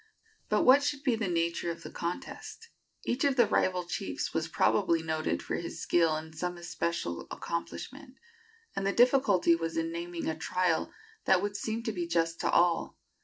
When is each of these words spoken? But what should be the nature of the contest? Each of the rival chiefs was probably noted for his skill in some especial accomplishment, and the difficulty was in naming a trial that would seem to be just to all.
But 0.49 0.63
what 0.63 0.81
should 0.81 1.03
be 1.03 1.15
the 1.15 1.27
nature 1.27 1.69
of 1.69 1.83
the 1.83 1.91
contest? 1.91 2.69
Each 3.05 3.23
of 3.23 3.35
the 3.35 3.45
rival 3.45 3.83
chiefs 3.85 4.33
was 4.33 4.47
probably 4.47 5.03
noted 5.03 5.43
for 5.43 5.57
his 5.57 5.79
skill 5.79 6.17
in 6.17 6.33
some 6.33 6.57
especial 6.57 7.27
accomplishment, 7.29 8.15
and 8.75 8.87
the 8.87 8.93
difficulty 8.93 9.55
was 9.55 9.77
in 9.77 9.91
naming 9.91 10.27
a 10.27 10.35
trial 10.35 10.91
that 11.25 11.43
would 11.43 11.55
seem 11.55 11.83
to 11.83 11.91
be 11.91 12.07
just 12.07 12.39
to 12.39 12.49
all. 12.49 12.97